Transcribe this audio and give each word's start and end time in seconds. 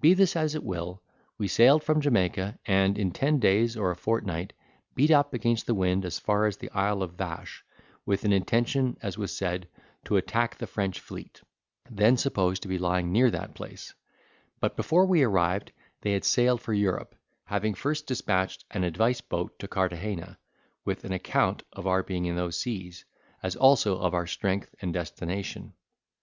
Be 0.00 0.14
this 0.14 0.34
as 0.34 0.54
it 0.54 0.64
will, 0.64 1.02
we 1.36 1.46
sailed 1.46 1.84
from 1.84 2.00
Jamaica, 2.00 2.58
and, 2.64 2.96
in 2.96 3.10
ten 3.10 3.38
days 3.38 3.76
or 3.76 3.90
a 3.90 3.96
fortnight, 3.96 4.54
beat 4.94 5.10
up 5.10 5.34
against 5.34 5.66
the 5.66 5.74
wind 5.74 6.06
as 6.06 6.18
far 6.18 6.46
as 6.46 6.56
the 6.56 6.70
Isle 6.70 7.02
of 7.02 7.16
Vache, 7.16 7.62
with 8.06 8.24
an 8.24 8.32
intention, 8.32 8.96
as 9.02 9.18
was 9.18 9.36
said, 9.36 9.68
to 10.06 10.16
attack 10.16 10.56
the 10.56 10.66
French 10.66 11.00
fleet, 11.00 11.42
then 11.90 12.16
supposed 12.16 12.62
to 12.62 12.68
be 12.68 12.78
lying 12.78 13.12
near 13.12 13.30
that 13.30 13.52
place; 13.54 13.92
but 14.58 14.74
before 14.74 15.04
we 15.04 15.22
arrived, 15.22 15.72
they 16.00 16.12
had 16.12 16.24
sailed 16.24 16.62
for 16.62 16.72
Europe, 16.72 17.14
having 17.44 17.74
first 17.74 18.06
dispatched 18.06 18.64
an 18.70 18.84
advice 18.84 19.20
boat 19.20 19.58
to 19.58 19.68
Carthagena, 19.68 20.38
with 20.86 21.04
an 21.04 21.12
account 21.12 21.62
of 21.74 21.86
our 21.86 22.02
being 22.02 22.24
in 22.24 22.36
those 22.36 22.58
seas, 22.58 23.04
as 23.42 23.54
also 23.54 23.98
of 23.98 24.14
our 24.14 24.26
strength 24.26 24.74
and 24.80 24.94
destination. 24.94 25.74